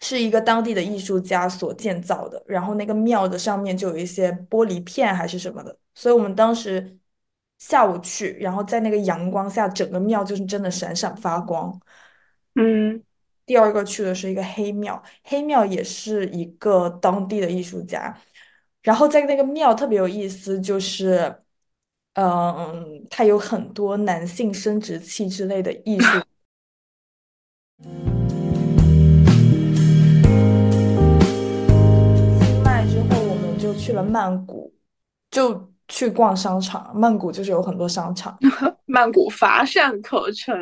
[0.03, 6.99] 是一个当地的艺术家所建造的，然后那个庙的上面就有一些玻璃片还是什么的，所以我们当时
[7.61, 11.81] 下午去，然后在那个阳光下，整个庙就是真的闪闪发光。
[12.57, 13.03] 嗯
[13.47, 18.17] 第二个去的是一个黑庙，黑庙也是一个当地的艺术家，
[18.83, 21.43] 然后在那个庙特别有意思，就是，
[22.15, 26.19] 嗯，它有很多男性生殖器之类的艺术。
[33.83, 34.73] 去了曼谷，
[35.29, 36.93] 就去逛商场。
[36.95, 38.39] 曼谷就是有很多商场，
[38.87, 40.57] 曼谷乏善可陈，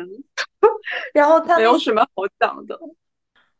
[1.13, 2.75] 然后他没有什么好讲的。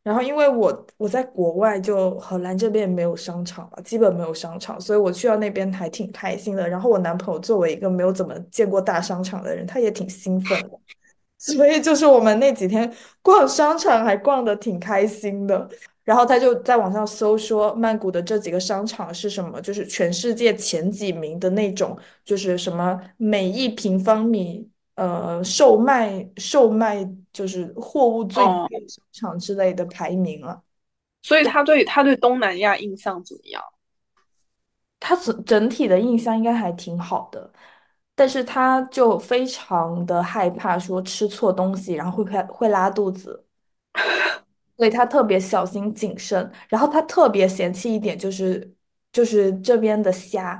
[0.02, 6.68] 然后因为我我在国外就荷兰这边没有商场了，基本没有商场，所以我去到那边还挺开心的。
[6.68, 10.72] 然后我男朋友作为一个没有怎么见过大商场的人，他也挺兴奋的。
[11.38, 15.70] 所以就是我们那几天逛商场还逛的挺开心的。
[16.04, 30.64] 然后他就在网上搜说曼谷的这几个商场是什么，就是全世界前几名的那种，就是什么每一平方米呃售卖售卖就是货物最哦，贵的商场之类的排名了。
[31.24, 33.64] 所以他对他对东南亚印象怎么样？
[35.00, 37.52] 他整整体的印象应该还挺好的，
[38.16, 43.46] 但是他就非常的害怕说吃错东西，然后会会会拉肚子。
[44.82, 48.74] 所以他特别小心谨慎，然后他特别嫌弃一点就是
[49.12, 50.60] 就是这边的虾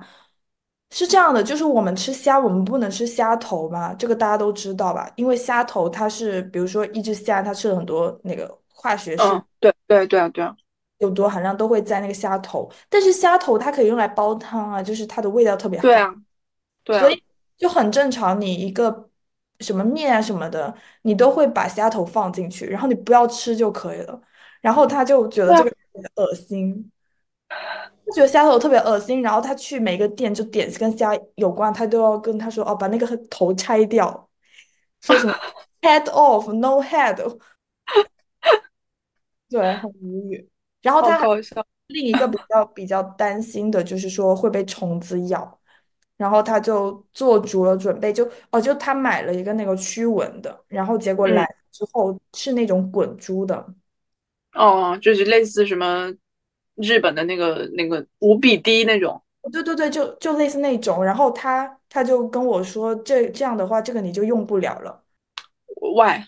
[0.92, 5.12] 是这样的，就是我们吃虾，我们不能吃虾头嘛，这个大家都知道吧？
[5.16, 10.56] 因为虾头它是，比如说一只虾，它吃了很多那个化学式嗯，对对对啊对啊
[11.00, 15.84] 有毒含量都会在那个虾头，但是虾头它可以用来煲汤啊，就是它的味道特别好。
[15.88, 16.14] 对啊
[16.84, 17.24] 对啊，所以
[17.58, 18.40] 就很正常。
[18.40, 19.10] 你一个
[19.62, 24.22] 什么面啊什么的，你都会把虾头放进去，然后你不要吃就可以了。
[24.60, 26.92] 然后他就觉得这个特别恶心，
[27.48, 34.30] 他觉得虾头特别恶心，然后他去每个店就点跟虾有关，他都要跟他说哦，把那个 头拆掉，
[35.02, 35.34] 说什么
[35.82, 37.40] head off no head，
[39.50, 40.50] 对，很无语。
[40.82, 41.66] 然后他还好搞笑。
[41.88, 45.60] 另一个比较比较担心的就是说会被虫子咬。
[46.22, 53.74] 然后他就做足了准备，就哦，就他买了一个那个驱蚊的，然后结果嗯，来之后是那种滚珠的，
[54.54, 56.14] 哦，就是类似什么
[56.76, 59.22] 日本的那个那个五比低那种。
[59.52, 65.04] 对对对，就就类似那种，然后他他就跟我说，这这样的话，这个你就用不了了。
[65.82, 66.26] Why？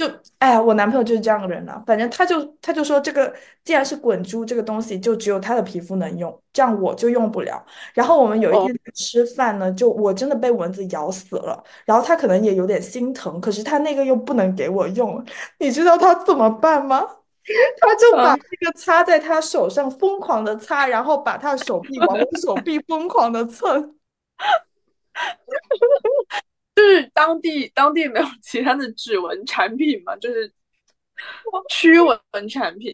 [0.00, 3.30] 就哎呀，我男朋友就是这样的人啊，反正他就他就说这个
[3.62, 7.62] 既然是滚珠这个东西，就只有他的皮肤能用，这样我就用不了。
[7.92, 15.22] 然后我们有一哦，天吃饭呢，就我真的被蚊子咬死了，然后他可能也有点心疼，可是他那个又不能给我用，
[15.58, 17.06] 你知道他怎么办吗？
[17.80, 23.94] 他就把嗯，这个擦在他手上疯狂的擦，然后把他的手臂往我手臂疯狂的蹭。
[26.80, 30.50] 就是当地当地没有 其他的指纹产品嘛，就是
[31.68, 32.88] 驱蚊 产品。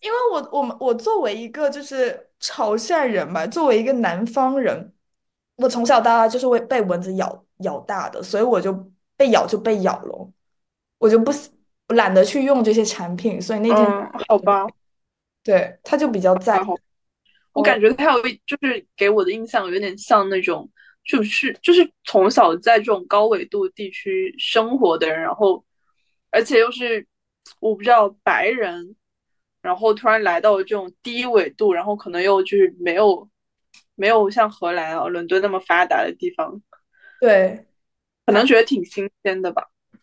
[0.00, 4.92] 因为我我们我作为一个就是潮汕人嘛，作为一个南方人，
[5.56, 8.72] 我从小到大就是会被蚊子咬咬大的，所以我就
[9.16, 10.30] 被咬就被咬了，
[10.98, 11.32] 我就不
[11.88, 14.66] 懒得去用这些产品，所以那天嗯，好吧，
[15.42, 16.78] 对他就比较在乎。
[17.52, 20.68] 我感觉他有一就是给我的印象有点像那种，
[21.06, 25.64] 就是就是从小在这种高纬度地区生活的人，然后
[26.30, 27.06] 而且又是
[27.60, 28.96] 我不知道白人，
[29.62, 33.28] 然后突然来到了这种低纬度，然后可能又就是没有
[33.94, 36.60] 没有像荷兰啊、伦敦那么发达的地方，
[37.20, 37.66] 对，
[38.26, 39.62] 可能觉得挺新鲜的吧。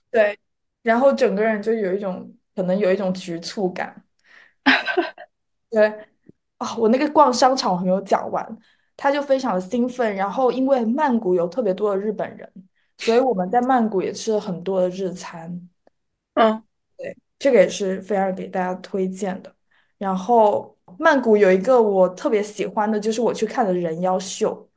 [0.10, 0.38] 对，
[0.82, 4.04] 然后整个人就有一种可能有一种局促感。
[5.70, 5.88] 对
[6.58, 8.58] 啊，我那个逛商场我还没有讲完，
[8.98, 10.16] 他就非常的兴奋。
[10.16, 12.50] 然后因为曼谷有特别多的日本人，
[12.98, 15.70] 所以我们在曼谷也吃了很多的日餐。
[16.36, 16.64] 嗯
[16.98, 19.54] 对，这个也是非常给大家推荐的。
[19.98, 24.68] 然后曼谷有一个我特别喜欢的，就是我去看的人妖秀。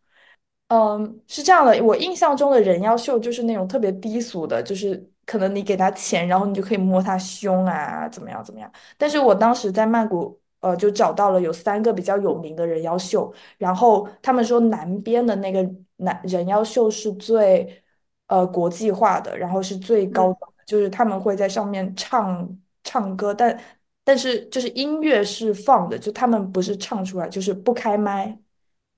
[0.68, 8.70] 嗯，是这样的，我印象中的人妖秀就是那种特别低俗的，就是可能你给他钱，然后你就可以摸他胸啊，怎么样怎么样。
[8.96, 17.82] 但是我当时在曼谷，呃，就找到了有三个比较有名的人妖秀，然后他们说南边的那个男人妖秀是最
[18.26, 23.58] 呃国际化的，然后是最高的，就是他们会在上面唱唱歌，但
[24.04, 28.38] 但是就是音乐是放的，就他们不是唱出来，就是不开麦。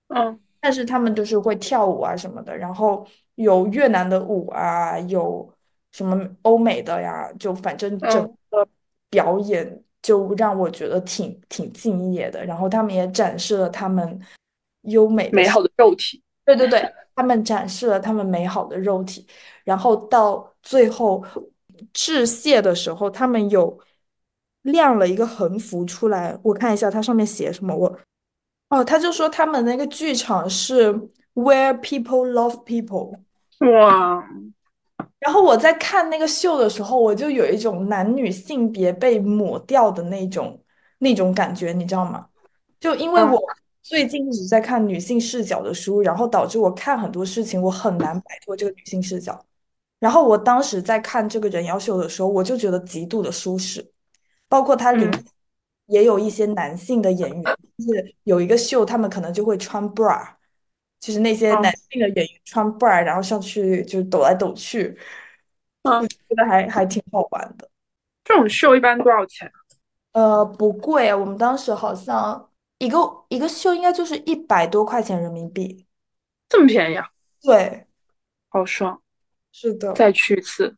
[0.09, 5.49] 嗯但是他们就是会跳舞啊什么的，然后有越南的舞啊，有
[5.93, 8.37] 什么欧美的呀，就反正整嗯。
[8.51, 8.67] 个
[9.09, 12.45] 表演就让我觉得挺挺敬业的。
[12.45, 14.19] 然后他们也展示了他们
[14.83, 16.23] 优美的，美好的肉体。
[16.45, 16.83] 对对对，
[17.15, 19.27] 他们展示了他们美好的肉体。
[19.65, 21.25] 然后到最后
[21.93, 23.79] 致谢的时候，他们有
[24.63, 27.99] 亮了一个横幅出来，我看一下它上面写什么，我。
[28.71, 30.93] 哦，他就说他们那个剧场是
[31.35, 33.19] Where people love people。
[33.61, 34.29] 哇，
[35.29, 40.59] 然后我在看那个秀的时候，我就有一种男女性别被抹掉的那种
[41.01, 42.27] 那种感觉，你知道吗？
[42.81, 43.43] 就因为嗯我
[43.83, 49.39] 最近一直在看女性视角的书，然后导致我看很多事情我很难摆脱这个女性视角。
[50.01, 53.87] 然后我当时在看这个人妖秀的时候，我就觉得极度的舒适。
[54.49, 55.25] 包括它里面嗯
[55.89, 57.43] 也有一些男性的演员，
[57.77, 60.27] 就是有一个秀，他们可能就会穿 bra，
[61.01, 64.99] 就是那些男嗯性的演员穿 bra，然后上去就抖来抖去，
[65.83, 67.69] 嗯，觉得还还挺好玩的。
[68.25, 69.51] 这种秀一般多少钱？
[70.13, 75.87] 呃，不贵啊，我们当时好像一个一个秀应该就是一百多块钱人民币。
[76.49, 77.07] 这么便宜啊？
[77.43, 77.87] 对，
[78.49, 79.01] 好爽！
[79.53, 79.93] 是的。
[79.93, 80.75] 再去一次。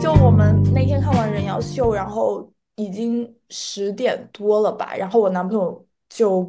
[0.00, 6.48] 就我们那天看完人妖秀，然后已经十点多了吧，然后我男朋友就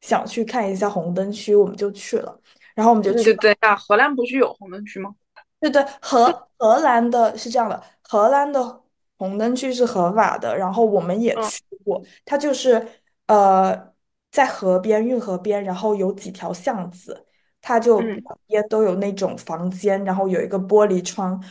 [0.00, 2.40] 想去看一下红灯区，我们就去了，
[2.74, 5.14] 然后我们就对去对呀，荷兰不是有红灯区吗？
[5.60, 8.82] 对对，荷 荷兰的是这样的，荷兰的
[9.18, 11.40] 红灯区是合法的，然后我们也嗯。
[11.40, 12.86] 去过，它就是
[13.26, 13.92] 呃
[14.30, 17.26] 在河边运河边，然后有几条巷子，
[17.60, 18.22] 它就嗯。
[18.46, 21.42] 边都有那种房间，然后有一个玻璃窗，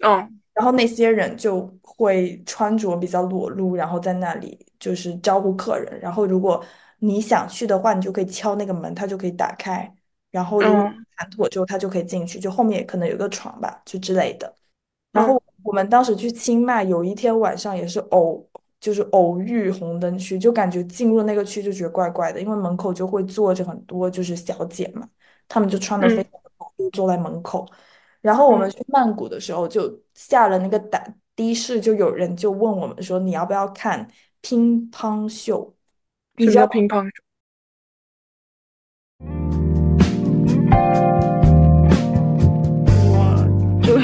[0.00, 6.62] 嗯然后那些人就会穿着比较裸露，然后在那里就是招呼客人，然后如果
[6.98, 9.94] 你想去的话，你就可以敲那个门，他就可以打开。
[10.32, 14.52] 然后如果嗯谈妥之后，他就可以进去，就后面也可能有个床吧，就之类的。
[15.12, 18.44] 然嗯后我们当时去清迈，有一天晚上也是偶，
[18.80, 25.08] 就是偶遇红灯区，就感觉进入那个区就觉得怪怪的，因为门口就会坐着很多就是小姐嘛，
[25.48, 27.66] 她们就穿的非嗯常的暴露，坐在门口。
[28.28, 34.06] 然后我们嗯，去曼谷的时候，就下了那个的的士，就有人就问我们说你要不要看
[34.42, 35.74] 乒乓秀？
[36.36, 37.10] 你什么知道乒乓球？
[43.16, 43.46] 哇，
[43.82, 44.00] 这个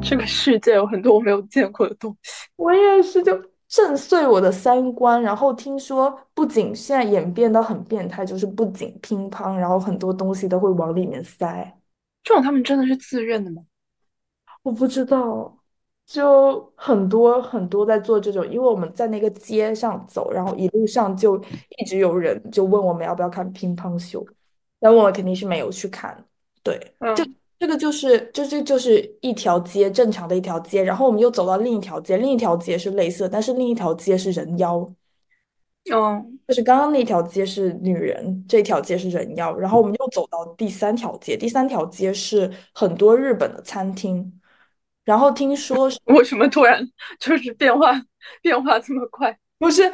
[0.00, 2.46] 这个世界有很多我没有见过的东西。
[2.54, 5.20] 我也是，就震碎我的三观。
[5.20, 11.74] 然后听说，不仅现在演变到很变态，就是不仅乒乓，然后很多东西都会往里面塞。
[12.28, 13.62] 这种他们真的是自愿的吗？
[14.62, 15.58] 我不知道，
[16.04, 21.42] 就很多很多在做这种，因为我们在那个街上走，然后一路上就
[21.78, 24.22] 一直有人就问我们要不要看乒乓球，
[24.80, 26.22] 那我们肯定是没有去看。
[26.62, 26.78] 对，
[27.16, 34.92] 这嗯这个就是这这就是一条街，正常的一条街，然后我们又走到另一条街，另一条街是类似的，但是另一条街是人妖。
[35.90, 44.40] 嗯，就是刚刚那条街是女人，这条街是人妖，然后我们又走到第三条街，第三条街是很多日本的餐厅，
[45.04, 46.82] 然后听说是 为什么突然
[47.20, 47.92] 就是变化
[48.40, 49.38] 变化这么快？
[49.58, 49.92] 不是，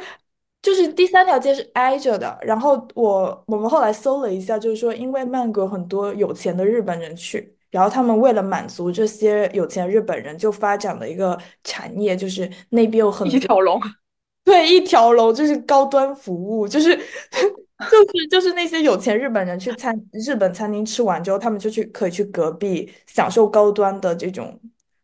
[0.61, 2.37] 就是第三条街是挨着的。
[2.41, 13.77] 然后我我们后来搜了一下，就是说，因为曼谷很多有钱的日本人去，然后他们为了满足这些有钱日本人，就发展了一个产业，就是那边有很多一条龙。
[14.45, 24.57] 对一条龙，就是高端服务，就是 就是就是那些有钱日本人去餐日本餐厅吃完之后，他们就去可以去隔壁享受高端的这种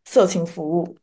[0.04, 0.96] 色情服务。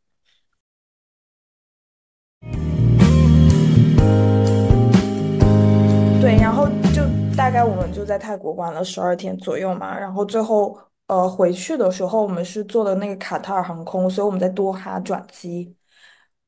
[6.22, 7.02] 对，然后就
[7.36, 10.78] 大概我们就在泰国玩了十二天左右嘛，然后最后
[11.08, 15.76] 呃回去的时候，我们是坐的那个卡塔尔航空，所以我们在多哈转机。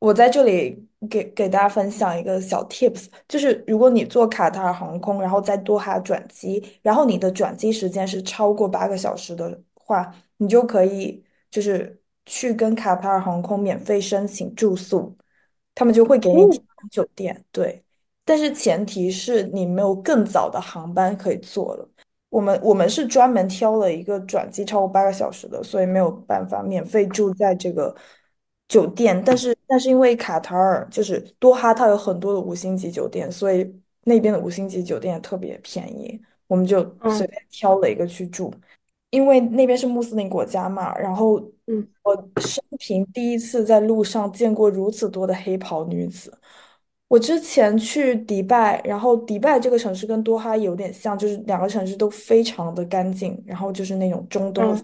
[0.03, 11.23] 我在这里给给大家分享一个小 tips，就是如果你坐卡塔尔航空，然后在多哈转机，然后你的转机时间是超过八个小时的话，你就可以
[11.53, 15.17] 就是去跟卡塔尔航空免费申请住宿，
[15.73, 17.85] 他们就会给你提哦，供酒店，对。
[18.25, 21.89] 但是前提是你没有更早的航班可以坐了。
[22.29, 27.95] 我们我们是专门挑了一个转机超过八个小时的，所以没有办法免费住在这个
[28.69, 29.23] 酒店。
[29.25, 33.71] 但是但是因为卡塔尔就是多哈，它有很多的五星级酒店，所以
[34.05, 38.53] 那边的五星级酒店也特别便宜，我们就随嗯便挑了一个去住。
[39.11, 46.33] 因为那边是穆斯林国家嘛，然后嗯我生平第一次在路上见过如此多的黑袍女子。
[47.09, 54.75] 我之前去迪拜，然后迪拜这个城市跟多哈有点像，就是两个城市都非常的干净，然后就是那种中东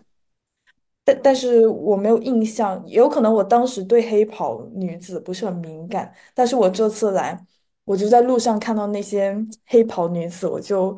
[1.08, 7.38] 但但是我没有印象，也有可能我当时对黑袍女子不是很敏感，但是我这次来，
[7.84, 9.34] 我就在路上看到那些
[9.66, 10.96] 黑袍女子，我就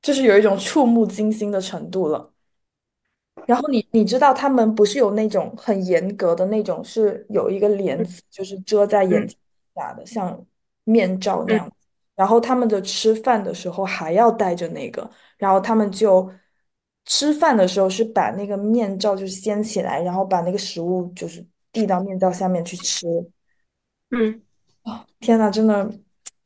[0.00, 2.32] 就是有一种触目惊心的程度了。
[3.44, 9.36] 然后你你知道他们不是有那种很严格的那种，是有一个帘子，就是遮在眼嗯睛
[9.74, 10.46] 下的，像
[10.84, 11.70] 面罩那嗯样。
[12.14, 16.30] 然后他们的吃饭的时候还要戴着那个，然后他们就
[17.04, 23.06] 吃饭的时候是把那个面罩就掀起来，然后把那个食物就是递到面罩下面去吃。
[24.10, 24.42] 嗯，
[25.20, 25.92] 天呐，真的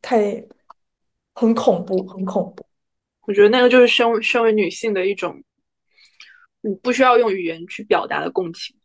[0.00, 0.44] 太
[1.34, 2.64] 很恐怖，很恐怖。
[3.22, 5.42] 我觉得那个就是身为身为女性的一种，
[6.60, 8.76] 你不需要用语言去表达的共情。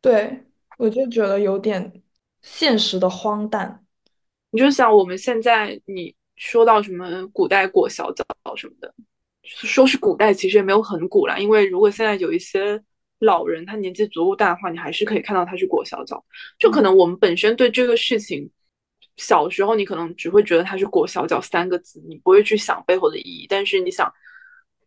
[0.00, 0.44] 对，
[0.76, 2.02] 我就觉得有点
[2.42, 3.84] 现实的荒诞。
[4.50, 8.24] 你就想我们现在你说到什么古代裹小脚
[8.56, 8.94] 什么的，
[9.42, 11.38] 说是古代，其实也没有很古啦。
[11.38, 12.82] 因为如果现在有一些
[13.20, 16.24] 老人他年纪足够大的话，你还是可以看到他去裹小脚。
[16.58, 18.50] 就可能我们本身对这个事情，
[19.16, 23.46] 小时候你可能只会觉得他是裹小脚三个字，你不会去想背后的意义。
[23.48, 24.12] 但是你想，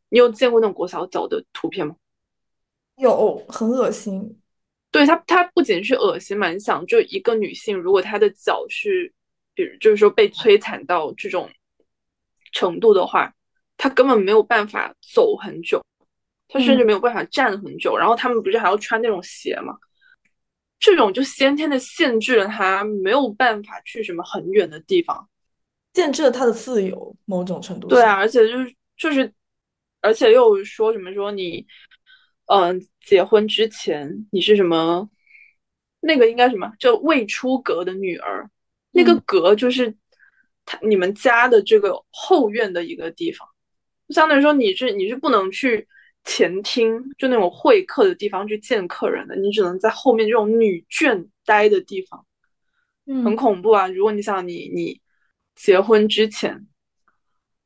[0.09, 1.95] 你有见过那种裹小脚的图片吗？
[2.97, 4.37] 有，很恶心。
[4.91, 9.13] 对它，它不仅是恶心嘛，你想，就一个女性，如果她的脚是，
[9.53, 11.49] 比如就是说被摧残到这种
[12.51, 13.33] 程度的话，
[13.81, 15.83] 她根本没有办法走很久，
[16.47, 17.97] 他甚嗯至没有办法站很久。
[17.97, 19.75] 然后他们不是还要穿那种鞋吗？
[20.79, 25.27] 这种就先天的限制了他没有办法去什么很远的地方。
[25.95, 27.97] 限制了他的自由，某种程度上。
[27.97, 29.33] 对啊，而且就是就是，
[29.99, 31.65] 而且又说什么说你，
[32.45, 35.09] 嗯、呃结婚之前你是什么，
[36.01, 38.47] 那个应该什么，叫未出阁的女儿，
[38.91, 39.97] 那个嗯阁就是
[40.65, 43.47] 他你们家的这个后院的一个地方，
[44.11, 45.87] 相当于说你是你是不能去
[46.23, 52.25] 前厅，就那种会客的地方去见客人的，你只能在后面这种女眷待的地方，
[53.05, 53.87] 很嗯恐怖啊！
[53.87, 54.99] 如果你想你你
[55.55, 56.67] 结婚之前。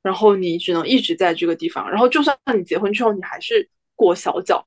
[0.05, 4.63] 然后你只能一直在这个地方，然后就算你结婚之后，你还是裹小脚，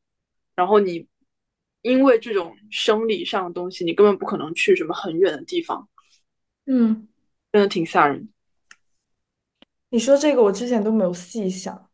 [0.56, 1.06] 然后你
[1.82, 5.88] 因为这种生理上的东西，你根本不可能去什么很远的地方，
[6.66, 7.06] 嗯，
[7.52, 8.28] 真的挺吓人。
[9.90, 11.88] 你说这个我之前都没有细想，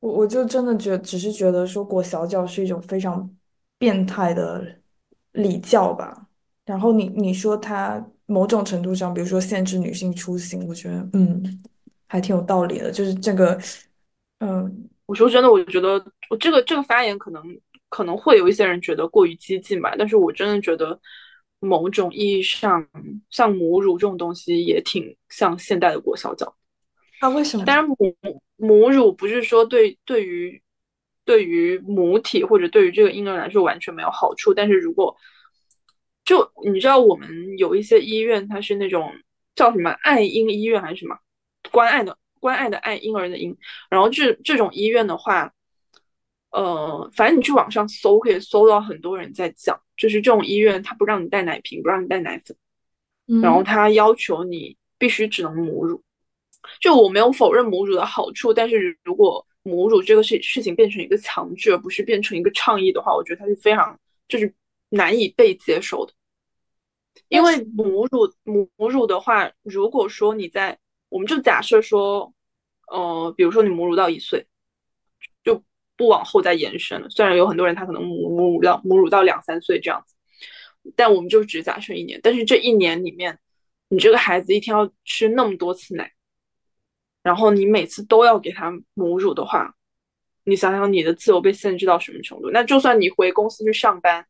[0.00, 3.30] 我我就真的觉只是觉得说裹小脚是一种非常
[3.78, 4.80] 变态的
[5.32, 6.26] 礼教吧。
[6.64, 11.62] 然后你你说它某种程度上，比如说限制女性出行，我觉得嗯
[12.08, 12.90] 还挺有道理的。
[12.90, 13.56] 就是这个，
[14.40, 17.40] 嗯，我说真的，我觉得我这个这个发言可能
[17.88, 21.00] 可能会有一些人觉得过于激进吧，但是我真的觉得
[21.60, 22.84] 某种意义上，
[23.30, 26.55] 像母乳这种东西也挺像现代的裹小脚。
[27.20, 27.64] 啊，为什么？
[27.64, 27.96] 当然母
[28.56, 30.62] 母乳不是说对对于
[31.24, 35.16] 对于母体或者对于这个婴儿来说完全没有好处，但是如果
[36.24, 39.12] 就你知道我们有一些医院它是那种
[39.54, 41.16] 叫什么爱婴医院还是什么
[41.70, 43.56] 关爱的关爱的爱婴儿的婴，
[43.88, 45.52] 然后这这种医院的话，
[46.50, 52.56] 呃，反正你去网上搜可以搜到很多人在讲，就是这种医院它不让你带奶瓶，不让你带奶粉，
[53.42, 56.02] 然后他要求你必须只能母乳。
[56.80, 63.98] 就我没有否认母乳的好处，但是如果母乳这个事事情变成一个强制，而不是变成一个倡议的话，我觉得它是非常
[64.28, 64.54] 就是
[64.88, 66.12] 难以被接受的。
[67.28, 72.32] 因为母乳母母乳的话，如果说你在，我们就假设说，
[72.92, 74.46] 呃，比如说你母乳到一岁，
[75.42, 75.60] 就
[75.96, 77.08] 不往后再延伸了。
[77.10, 80.14] 虽然有很多人他可能母母乳到母乳到两三岁这样子，
[80.94, 82.20] 但我们就只假设一年。
[82.22, 83.36] 但是这一年里面，
[83.88, 86.12] 你这个孩子一天要吃那么多次奶。
[87.26, 89.74] 然后你每次都要给他母乳的话，
[90.44, 92.50] 你想想你的自由被限制到什么程度？
[92.52, 94.24] 那就算你回公司去上班，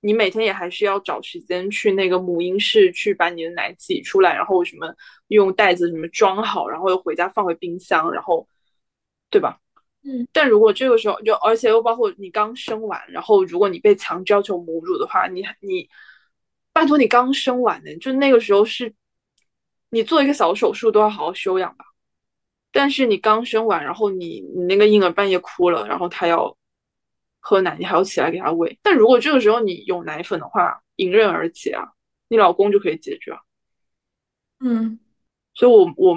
[0.00, 4.92] 你每天也还是要找时间去那个母婴室去把你的奶挤出来，然后什么
[5.28, 8.48] 用袋子什么装好，然后又回家放回冰箱，然后
[9.30, 9.60] 对吧？
[10.02, 10.26] 嗯。
[10.32, 15.88] 但如果这个时候就而且又包括你刚生完，然后如果你被强制要求母乳的话，你你
[16.72, 18.92] 拜托你刚生完呢，就那个时候是
[19.90, 21.84] 你做一个小手术都要好好休养吧。
[22.72, 26.56] 但是你刚生完，然后你你那个婴儿半夜哭了，然后他要
[27.38, 28.78] 喝奶，你还要起来给他喂。
[28.82, 31.92] 但如果这个时候你有奶粉的话，迎刃而解啊，
[32.28, 33.38] 你老公就可以解决啊。
[34.64, 34.98] 嗯，
[35.52, 36.16] 所以我我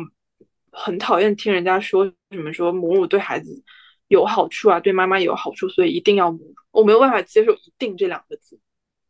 [0.71, 3.63] 很讨厌听人家说什么说母乳对孩子
[4.07, 6.53] 有好处啊，对妈妈有好处，所以一定要母乳。
[6.71, 8.57] 我没有办法接受“一定”这两个字，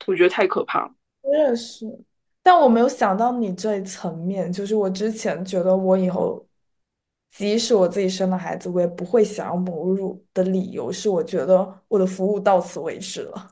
[0.07, 0.91] 我觉得太可怕了。
[1.21, 1.85] 我也是，
[2.41, 6.44] 但我没有想到你这一层面，就是我之前觉得我以后。
[7.31, 13.51] 即使我自己生了孩子，我也不会想要母乳的理由是，我觉得我的服务到此为止了，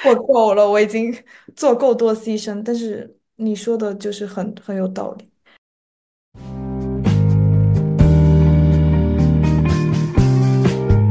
[0.06, 1.12] 我够了，我已经
[1.56, 2.62] 做够多牺牲。
[2.64, 5.32] 但是你说的就是很很有道理。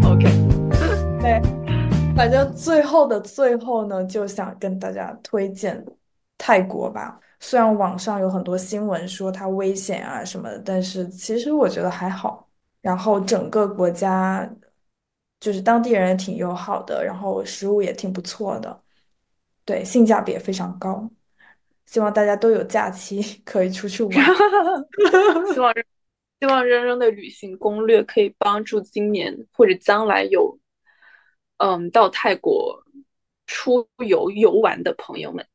[0.05, 0.31] OK，
[1.21, 1.43] 对，
[2.15, 5.85] 反正最后的最后呢，就想跟大家推荐
[6.39, 7.19] 泰国吧。
[7.41, 12.49] 虽然网上有很多新闻说它危险啊什么的，但是其实我觉得还好。
[12.81, 14.49] 然后整个国家
[15.41, 18.83] 就是当地人也挺友好的，然后食物也挺不错的，
[19.65, 21.09] 对，性价比也非常高。
[21.87, 24.13] 希望大家都有假期 可以出去玩。
[25.53, 25.73] 希望
[26.41, 30.59] 希望扔扔的旅行攻略可以帮助今年或者将来有
[31.59, 32.83] 嗯到泰国
[33.47, 35.47] 出游游玩的朋友们。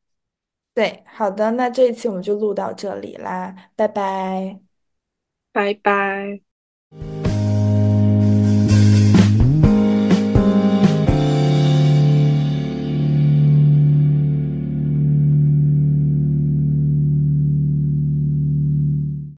[0.74, 4.61] 对好的那这一期我们就录到这里啦拜拜。
[5.53, 6.41] 拜拜。